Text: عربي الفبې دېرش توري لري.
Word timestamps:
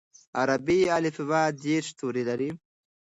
عربي 0.39 0.79
الفبې 0.97 1.43
دېرش 1.63 1.87
توري 1.97 2.23
لري. 2.29 2.49